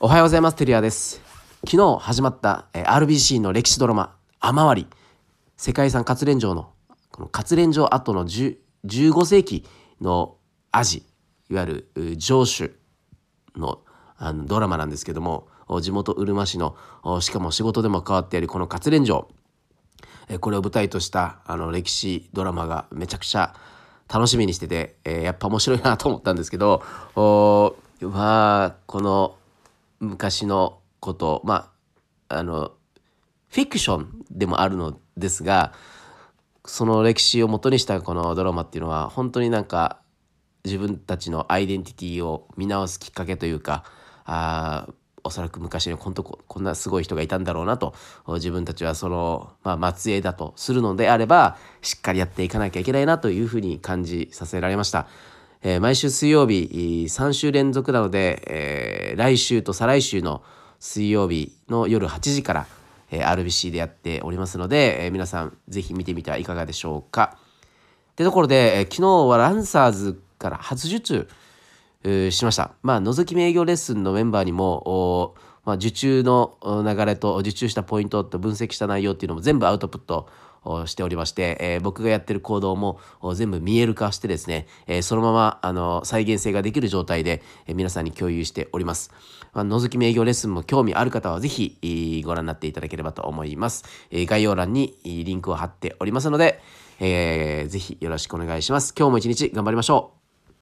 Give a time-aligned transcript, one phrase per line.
[0.00, 0.54] おはようございます。
[0.54, 1.20] テリアです。
[1.68, 4.88] 昨日始まった、え RBC の歴史ドラマ、雨割り。
[5.56, 6.70] 世界遺産活連城の、
[7.10, 9.64] この活連城跡の15世紀
[10.00, 10.36] の
[10.70, 11.02] アジ、
[11.50, 12.76] いわゆる城主
[13.56, 13.80] の
[14.16, 15.48] あのドラマなんですけども、
[15.80, 16.76] 地元うるま市の、
[17.20, 19.28] しかも仕事でも関わっているこの活連城。
[20.38, 23.52] これを舞台としたあの歴史ドラマがめちゃくちゃ
[24.08, 26.84] 楽しみにしてて、えー、やっぱ面白いなと思ったんですけど、
[27.16, 29.37] おまあ、この
[30.00, 31.72] 昔のことま
[32.28, 32.72] ああの
[33.48, 35.72] フィクションでもあるのですが
[36.64, 40.00] その歴史をもとにしたこのドラマっていうのは本当になんか
[40.64, 43.84] 自分たちのアイデンティティを見直すきっかけというか
[44.24, 44.88] あ
[45.24, 47.94] おそらく昔に本当こんなすごい人がいたんだろうなと
[48.34, 55.06] 自分たちはその、まあ、末裔だとするのであればしっかりやっていかなきゃいけないなというふうに感じさせられました。
[55.62, 60.42] えー、毎週水曜日3週連続なので、えー、来週と再来週の
[60.78, 62.66] 水曜日の夜8時から、
[63.10, 67.38] えー、RBC でやっておりますので、え、皆さんぜひ見てみてはいかがでしょうか。
[68.12, 71.28] ってところで、え、昨日はランサーズから初受注、
[72.30, 72.70] しました。
[72.82, 75.34] まあ、覗き見営業レッスンのメンバーにも、
[75.64, 76.56] まあ、受注の
[76.86, 80.28] 流れと受注したポイントと分析した内容っていうのも全部アウトプット
[80.86, 83.00] しておりまして、えー、僕がやってる行動も
[83.34, 89.12] 全部見える化してですね、えー、そのままあの再現性ができる状態で、えー、皆さんに共有しております。
[89.52, 93.84] まあ、覗き見営業レッスンも興味ある方はぜひご覧になっていただければと思います。
[94.10, 96.60] えー、概要欄にリンクを貼っておりますので、
[97.00, 98.94] えー、ぜひよろしくお願いします。
[98.96, 100.17] 今日も一日頑張りましょう。